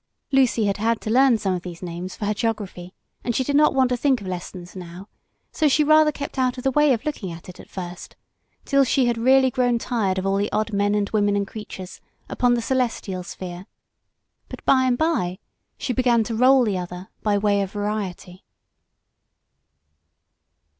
Lucy 0.31 0.65
had 0.65 0.77
had 0.77 0.99
to 0.99 1.11
learn 1.11 1.37
some 1.37 1.53
of 1.53 1.61
these 1.61 1.83
names 1.83 2.15
for 2.15 2.25
her 2.25 2.33
geography, 2.33 2.91
and 3.23 3.35
she 3.35 3.43
did 3.43 3.55
not 3.55 3.75
want 3.75 3.87
to 3.89 3.95
think 3.95 4.19
of 4.19 4.25
lessons 4.25 4.75
now, 4.75 5.07
so 5.51 5.67
she 5.67 5.83
rather 5.83 6.11
kept 6.11 6.39
out 6.39 6.57
of 6.57 6.63
the 6.63 6.71
way 6.71 6.91
of 6.91 7.05
looking 7.05 7.31
at 7.31 7.47
it 7.47 7.59
at 7.59 7.69
first, 7.69 8.15
till 8.65 8.83
she 8.83 9.05
had 9.05 9.15
really 9.15 9.51
grown 9.51 9.77
tired 9.77 10.17
of 10.17 10.25
all 10.25 10.37
the 10.37 10.51
odd 10.51 10.73
men 10.73 10.95
and 10.95 11.11
women 11.11 11.35
and 11.35 11.45
creatures 11.47 12.01
upon 12.29 12.55
the 12.55 12.63
celestial 12.63 13.21
sphere; 13.21 13.67
but 14.49 14.65
by 14.65 14.85
and 14.85 14.97
by 14.97 15.37
she 15.77 15.93
began 15.93 16.23
to 16.23 16.33
roll 16.33 16.63
the 16.63 16.79
other 16.79 17.09
by 17.21 17.37
way 17.37 17.61
of 17.61 17.69
variety. 17.71 18.43